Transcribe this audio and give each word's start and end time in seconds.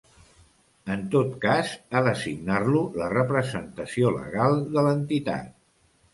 En 0.93 1.03
tot 1.15 1.35
cas, 1.43 1.73
ha 1.91 2.01
de 2.07 2.13
signar-lo 2.21 2.81
la 3.03 3.11
representació 3.17 4.15
legal 4.19 4.61
de 4.75 4.89
l'entitat. 4.89 5.55